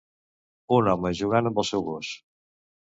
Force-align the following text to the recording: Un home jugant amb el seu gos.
Un 0.79 0.89
home 0.95 1.13
jugant 1.21 1.51
amb 1.51 1.63
el 1.65 1.69
seu 1.73 1.89
gos. 1.93 2.13